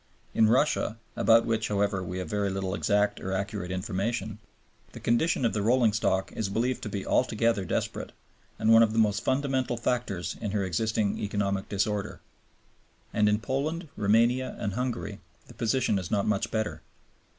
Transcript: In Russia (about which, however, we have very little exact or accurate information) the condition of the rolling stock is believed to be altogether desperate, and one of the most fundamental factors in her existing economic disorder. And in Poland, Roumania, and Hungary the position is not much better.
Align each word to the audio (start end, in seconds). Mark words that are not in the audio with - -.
In 0.33 0.49
Russia 0.49 0.97
(about 1.15 1.45
which, 1.45 1.67
however, 1.67 2.03
we 2.03 2.17
have 2.17 2.27
very 2.27 2.49
little 2.49 2.73
exact 2.73 3.19
or 3.19 3.33
accurate 3.33 3.69
information) 3.69 4.39
the 4.93 4.99
condition 4.99 5.45
of 5.45 5.53
the 5.53 5.61
rolling 5.61 5.93
stock 5.93 6.31
is 6.31 6.49
believed 6.49 6.81
to 6.81 6.89
be 6.89 7.05
altogether 7.05 7.63
desperate, 7.65 8.11
and 8.57 8.73
one 8.73 8.81
of 8.81 8.93
the 8.93 8.97
most 8.97 9.23
fundamental 9.23 9.77
factors 9.77 10.35
in 10.41 10.53
her 10.53 10.63
existing 10.63 11.19
economic 11.19 11.69
disorder. 11.69 12.19
And 13.13 13.29
in 13.29 13.37
Poland, 13.37 13.89
Roumania, 13.95 14.55
and 14.57 14.73
Hungary 14.73 15.19
the 15.45 15.53
position 15.53 15.99
is 15.99 16.09
not 16.09 16.25
much 16.25 16.49
better. 16.49 16.81